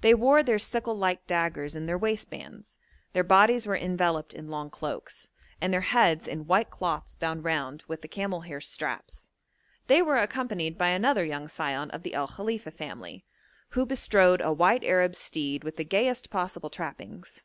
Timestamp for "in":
1.76-1.84, 4.32-4.48, 6.26-6.46